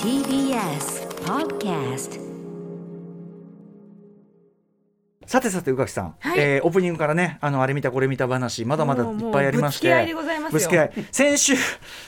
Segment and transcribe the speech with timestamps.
[0.00, 2.20] TBS Podcast
[5.26, 6.38] さてさて宇垣さん、はい。
[6.38, 10.14] えーオープニングからねあのあれ見たこれ見た話まだまだいっぱいありまして
[10.52, 11.54] ぶつけ合い先週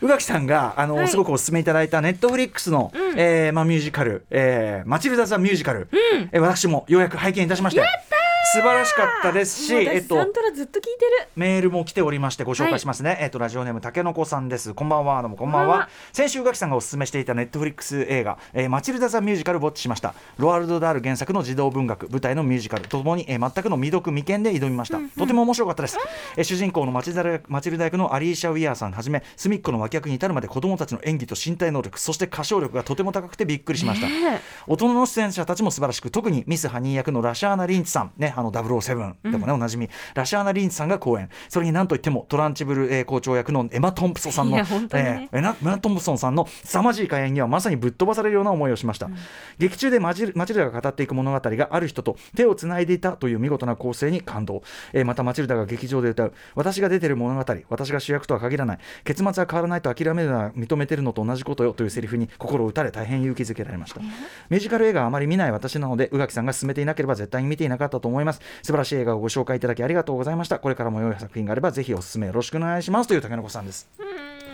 [0.00, 1.08] 宇垣さんがあの、はい。
[1.08, 3.20] すごくお勧めいただいたネットフリックスの、うん。
[3.20, 5.88] えーまあ、ミュージカル、えーマチルダ・ザ・ミュージカル、
[6.32, 7.82] えー私もようやく拝見いたしまして
[8.44, 11.28] 素晴らしかったですし、えっと私サントラずっと聞いてる。
[11.36, 14.74] メールも来ておりましてご紹介しますね、えっとラジオネームたけのこさんです。
[14.74, 15.22] こんばんは。
[15.22, 15.88] どうもこんばんは。
[16.12, 20.14] 先週宇垣さんがお勧めしていたネットフリックス映画、えーマチルダ・ザ・ミュージカルウォッチしました。
[20.38, 22.88] ロワールド・ダール原作の児童文学舞台のミュージカル。
[22.88, 25.98] ともに、えー全くの未読未見で挑みました、とても面白かったです、
[26.36, 38.12] えー主人公のマチルダマチルダ役のアリーシャ・ウィアーさんはじめ隅っこの脇役に至るまで子供たちの演技と身体能力そして歌唱力がとても高くてびっくりしました、ね大人の出演者たちも素晴らしく特にミス・ハニー役のラシャーナ・リンチさん。
[38.16, 41.28] ねあの007でもね、おなじみラシャーナ・リンチさんが公演。
[41.48, 44.64] それになんといってもトランチブル、えー校長役のエマ・トンプソンさんのね。
[44.92, 49.08] えーエマ・トンプソンさんの凄まじい会演にはまさにぶっ飛ばされるような思いをしました、
[49.58, 54.62] 劇中でマジルマチルダが語っていく物語がある人と手をつないでいたという見事な構成に感動、
[54.92, 56.32] えーまたマチルダが劇場で歌う。
[56.54, 58.78] 私が出てる物語私が主役とは限らない。
[59.04, 68.40] 結末は変わらないと諦めるのは認めてるのと同じことよというセリフに心を打たれ大変勇気づけられました、ミュージカル映画はあまり見ない私なので宇垣さんが勧めていなければ絶対に見ていなかったと思います。
[68.62, 70.58] 素晴らしい映画をご紹介いただきありがとうございました。
[70.58, 73.06] これからも良い作品があればぜひおすすめよろしくお願いします。
[73.06, 73.88] という竹の子さんです。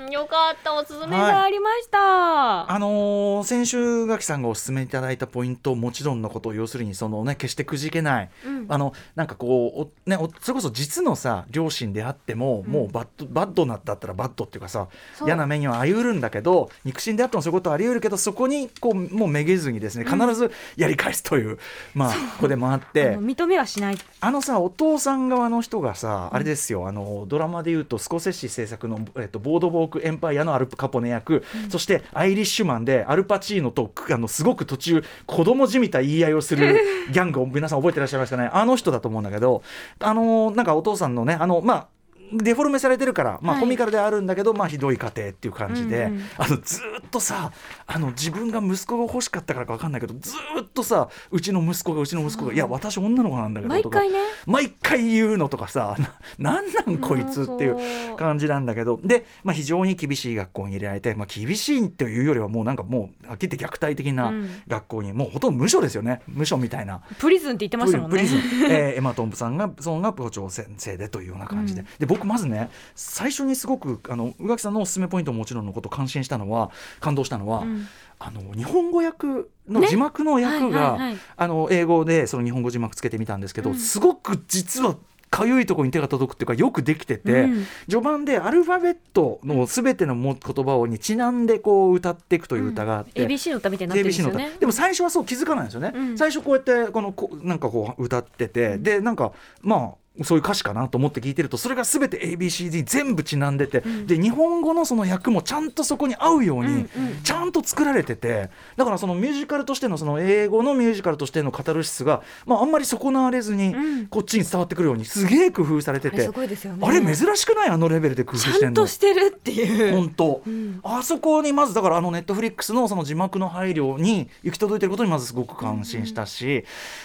[0.09, 0.75] んよかった。
[0.75, 8.67] おすすめがありました、あのー先週宇垣さんがお勧めいただいたポイントもちろんのこと要するにそのね決してくじけない、うん。
[8.69, 14.89] あのなんかこうおねおそれこそ実のさ両親であっても、もう bad bad なだったら bad っていうかさ
[15.25, 21.59] 嫌な目にはあり得るんだけど肉親であってもそういうことはあり得るけどそこにこうもうめげずにですね必ずやり返すという、
[21.95, 23.17] まあここでもあって。
[23.17, 23.99] 認めはしない。
[24.21, 26.89] あのさお父さん側の人がさ、あれですよ。
[26.89, 36.81] あのドラマでいうとスコセッシ制作の、えっと、ボードボークエンパイアのアルカポネ役、そしてアイリッシュマンでアルパチーノとあのすごく途中子供じみた言い合いをする
[37.13, 38.51] ギャングを皆さん覚えてらっしゃいますかね。
[38.53, 39.63] あの人だと思うんだけど
[40.01, 41.87] あのなんかお父さんのねあのまあ
[42.33, 43.61] デフォルメされてるから、まあ、はい。
[43.63, 47.53] コミカルであるんだけど、まあ、ひどい家庭っていう感じで、うんうんあのずーっとさ
[47.87, 54.29] あの自分が息子が欲しかったからか分かんないけどずーっとさうちの息子がうちの息子がいや私女の子なんだけどとか毎回ね。
[54.47, 55.97] 毎回言うのとかさ
[56.39, 64.49] ななんなんこいつっていう感じなんだけどで、まあ、非常に厳しい学校に入れられて、まあ、厳しいっていうよりはもうなんかもうはっきり言って虐待的なうん。
[64.67, 66.23] 学校に、もうほとんど無所ですよね。
[66.27, 67.01] 無所みたいな。
[67.19, 68.17] プリズンって言ってましたもんね。
[68.17, 68.39] プリズン、
[68.71, 71.87] えー エマ・トンプさんがそのが校長先生でというような感じで、うん。
[71.99, 76.71] で僕まずね最初にすごくあの宇垣さんのおすすめポイントももちろんのこと感心したのは
[77.01, 77.87] 感動したのは、うん。
[78.21, 79.27] あの日本語訳
[79.69, 79.87] のね。
[79.87, 81.19] 字幕の役が、はいはいはい。
[81.37, 83.77] あの英語でその日本語字幕つけてみたんですけど、うん。
[83.77, 84.97] すごく実は
[85.31, 87.67] かゆいところに手が届くっていうかよくできてて、うん。
[87.89, 93.25] 序盤でアルファベットの全てのも言葉をにちなんでこう歌っていくという歌があって。
[93.25, 94.49] ABC の歌みたいになってるんですよね。
[94.49, 94.59] 歌。
[94.61, 96.19] でも最初はそう気づかないんですよね、うん。
[96.19, 104.07] 最初こうやってこのこなんかこう歌ってて、でなんかまあそういう歌詞かなと思って聞いてるとそれが全て ABCD 全部ちなんでて、ん。
[104.07, 106.87] で日本語のその役もちゃんとそこに合うように
[107.25, 114.07] ちゃんと作られててだからそのミュージカルとしてのその英語のミュージカルとしてのカタルシスが、まあ、あんまり損なわれずにうん。
[114.07, 117.69] こっちに伝わってくるようにすげえ工夫されてて、あれ珍しくない？
[117.69, 118.59] あのレベルで工夫してんの。
[118.61, 119.95] ちゃんとしてるっていう。
[119.95, 120.81] 本当、うん。
[120.83, 126.65] あそこにまずだからあのネットフリックスのその字幕の配慮に行き届いてることにまずすごく感心したし、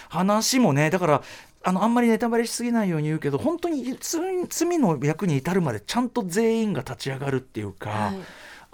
[0.10, 1.22] 話もねだから
[1.64, 8.18] あのあんまりネタバレしすぎないように言うけど本当に罪の役に至るまでちゃんと全員が立ち上がるっていうか、はい。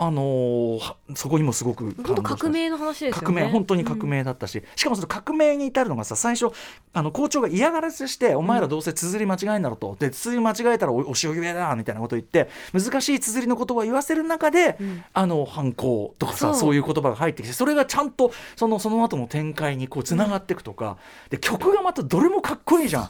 [0.01, 3.21] あのーはそこにもすごく本当革命の話ですよね。
[3.21, 6.55] 革命本当に革命だったし、しかもその革命に至るのがさ最初
[6.93, 9.97] あの校長が嫌がらせして、お前らどうせ綴り間違いんだろと。
[9.99, 15.03] で綴り間違えたらおお塩ゆえだみたいなこと言って難しい綴りの言葉を言わせる中で、うん。
[15.13, 16.55] あの犯行とかさそう。
[16.55, 20.97] そういう言葉が入ってきてそれがちゃんとそのその後の展開にこうつながっていくとか、
[21.29, 23.07] で曲がまたどれもかっこいいじゃん。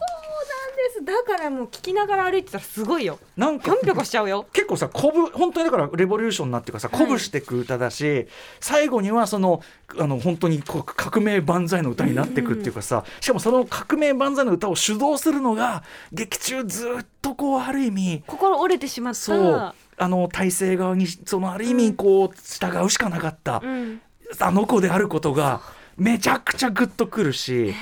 [0.88, 3.18] ですだからもう聞きながら歩いてたらすごいよ。
[3.36, 4.46] なんかぴょんぴょこしちゃうよ。
[4.52, 8.26] 結構さ鼓舞本当にだからレボリューションになっていうかさはい鼓舞していく歌だし、
[8.60, 9.62] 最後にはその
[9.98, 15.82] あの本当にこう革命万歳の歌になっていくっていうかさ、しかもその革命万歳の歌を主導するのが
[16.12, 19.20] 劇中ずっとこうある意味心折れてしまった。
[19.20, 19.74] そう。
[20.02, 24.00] あの体制側にそのある意味こう従うしかなかった、うん。
[24.38, 25.60] あの子であることが
[26.00, 27.74] めちゃくちゃグッとくるし、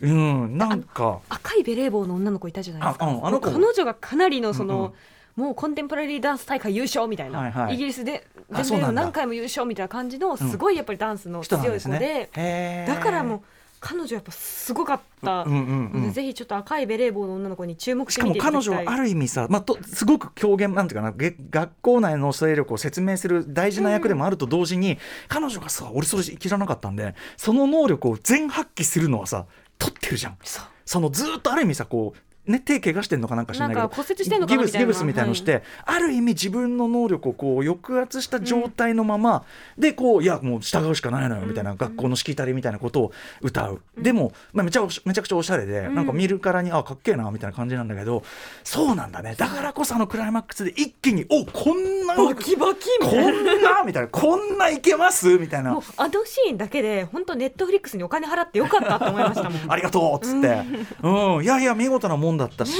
[0.00, 1.20] うんなんか。
[1.28, 3.06] 赤いベレー帽の女の子いたじゃないですか。
[3.06, 3.50] あの子。
[3.50, 4.92] 彼女がかなりのその、うん
[5.34, 7.74] もうコンテンポラリーダンス大会優勝みたいな、はいはい。
[7.74, 11.98] イギリスで全米の何回も優勝みたいな感じのすごいやっぱりダンスの強い子ですね。
[11.98, 12.94] で、へー。
[12.94, 13.40] だからもう
[13.82, 15.42] 彼女やっぱすごかった。
[15.42, 24.98] うんうんうんのでぜひちょっと赤いベレー帽の女の子に注目しみしてかも彼女はある意味さ、まあ、とすごく狂言なんていうかなげ学校内の勢力を説明する大事な役でもあると同時に、
[25.28, 29.46] 彼女がさ俺それ知らなかったんでその能力を全発揮するのはさ
[29.78, 30.38] 取ってるじゃん。
[30.84, 34.80] そのずーっとある意味さこうね、手怪我してんのかなんか知らないけど骨折してんのかなみたいな。
[34.80, 39.44] ギブスギブスみたいのして、ある意味自分の能力をこう抑圧した状態のまま、
[39.78, 48.22] でこういやもう従うしかないのよみたいな、学校のしきたりみたいなことを歌う、でも、まあ、めちゃめちゃくちゃおしゃれで、なんか見るからにあかっけえなみたいな感じなんだけど
[48.64, 49.34] そうなんだね。
[49.36, 54.08] だからこそあのクライマックスで一気におこんなバキバキみこんなみたいな。
[54.08, 55.70] こんないけますみたいな。
[55.96, 59.60] あのシーンだけで本当ネットフリックスにお金払ってよかったと思いましたもん。
[59.70, 60.62] ありがとうっつって、
[61.02, 62.72] うん、いやいや見事なもんだったし、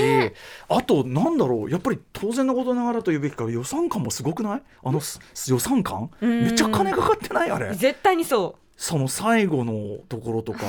[0.68, 4.62] あとなんだろうやっぱり当然のことながらと言うべきか予算感もすごくない？
[4.84, 6.10] あのす予算感？
[6.20, 6.42] うん。
[6.44, 7.50] めっちゃ金かかってない？
[7.50, 7.74] あれ。
[7.74, 10.60] 絶対にそその最後のところとか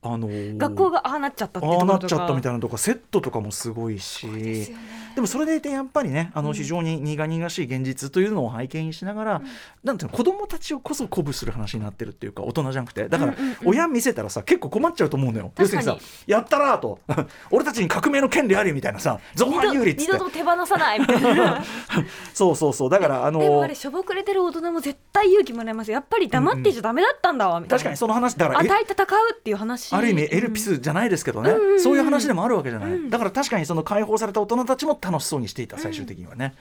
[0.00, 4.68] あのーう学校がああなっちゃったってああなっちゃったみたいなのとかセットとかもすごいしね。
[5.14, 9.42] でもそれでいてやっぱりねあの非常に苦々しい現実というのを背景にしながら、
[9.82, 13.08] なんていうの子供たちをこそ鼓舞する話になってるっていうか大人じゃなくて。
[13.08, 13.48] だからうんうん。
[13.50, 15.96] うん親見せたらさ結構困っちゃうと思うんだよ要するにさ
[16.26, 17.00] 「やったら!」と
[17.50, 21.62] 「俺たちに革命の権利あり」みたいなさ造反有利二度と手放さないみたいな。
[22.32, 22.90] そうそうそう。
[22.90, 27.78] だからあのでもあれしょぼくれてる大人も絶対勇気もらえますやっぱり黙ってちゃダメだったんだわみたいな。
[27.78, 28.66] 確かにその話だからえ？
[28.66, 31.80] 与え戦うっていう話ある意味エルピスじゃないですけどね、うん。
[31.80, 33.10] そういう話でもあるわけじゃない、うん。
[33.10, 36.54] だから確かにその解放された大人たちも楽しそうにしていた最終的にはね、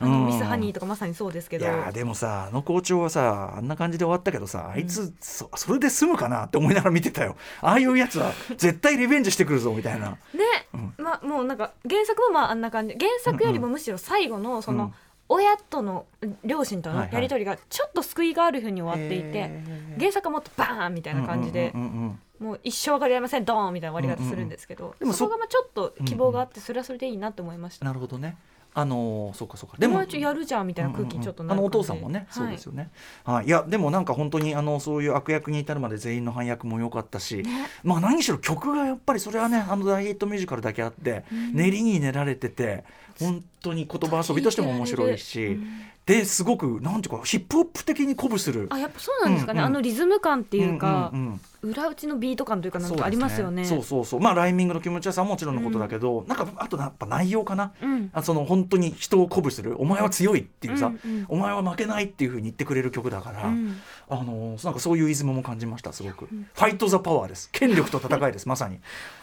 [0.00, 0.12] うん。
[0.12, 1.64] のミスハニーとかまさにそうですけど。
[1.64, 7.36] いやーでもさあの校長はさあんな感じで終わったけどさあいつ、そそれで済むかなって思いながら見てたよ。
[7.60, 10.10] ああいうやつは絶対リベンジしてくるぞみたいな。
[10.10, 10.16] ね、
[10.72, 10.94] うん。
[10.98, 12.94] まあもうなんか原作もまああんな感じ。
[12.94, 14.94] 原作よりもむしろ最後のその、うん。
[15.26, 16.04] 親との
[16.44, 19.50] 両親とのやり取りがちょっと救いがあるふうに終わっていて、
[19.98, 21.72] 原作はもっとバーンみたいな感じで、
[22.44, 28.36] もう一生分かりませんドーンみたいな終わり方するんですけど、でもそそこがまあちょっと希望があってそれはそれでいいなと思いました、なるほどね。
[28.76, 29.76] あのーそうかそうか。
[29.78, 32.90] でもやるじゃんみたいな空気にちょっとなあのおる感じ父さんもね、はいそうですよね、
[33.24, 33.48] はい、い。
[33.48, 37.68] やでもなんか本当にあのそういう悪役に至るまで全員の反役も良かったし、ね。
[37.84, 42.84] まあ何しろ曲がやっぱりそれはねあの大ヒットミュージカルだけあって、練りに練られてて
[43.18, 45.66] 本当に言葉遊びとしても面白いし、うん
[46.06, 46.24] で。
[46.24, 48.66] すごくなんていうかヒップホップ的に鼓舞する。
[48.70, 49.72] あやっぱそうなんですかね、うんうん。
[49.72, 51.40] あのリズム感っていうか、んんん。
[51.62, 53.64] 裏打ちのビート感というかなんかありますよね。
[53.64, 58.10] そうそうそうまあライミングの気持ちよさはもちろんのことだけど、なんかあとやっぱ内容かな、うん。
[58.12, 59.80] あその本当に人を鼓舞する。
[59.80, 61.26] お前は強いっていうさ、うんうん。
[61.28, 63.76] お前は負けないっていうふうに言ってくれる曲だから、うん。
[64.10, 67.48] あのなんかそういうイズムも感じましたすごく、ファイト・ザ・パワーです。
[67.50, 68.78] 権力と戦いですまさに。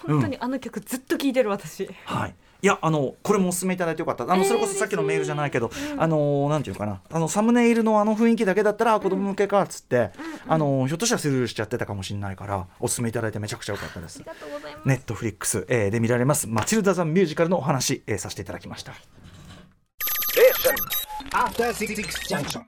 [0.08, 2.34] 本当にあの曲ずっと聴いてる私、はい
[2.64, 4.24] いやあのこれもお勧めいただいてよかった。
[4.24, 7.02] あのえーそれこそさっきのメールじゃないけど、あのなんていうかな。
[7.10, 10.12] あのサムネイルのあの雰囲気だけだったらあ子供向けかっつって、
[10.48, 14.20] あのひょっとしたらスルーしちゃってたかもしれないからお勧めいただいてめちゃくちゃ良かったです。
[14.20, 14.88] ありがとうございます。
[14.88, 16.48] ネットフリックス、えーで見られます。
[16.48, 18.94] マチルダ・ザ・ミュージカルのお話、えーさせていただきました。
[21.34, 21.96] After Six
[22.30, 22.62] Junction.